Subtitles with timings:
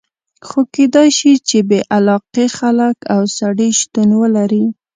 [0.47, 4.65] خو کېدای شي چې بې علاقې خلک او سړي شتون ولري.